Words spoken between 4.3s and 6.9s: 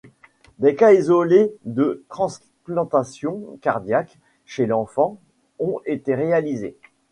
chez l'enfant ont été réalisés.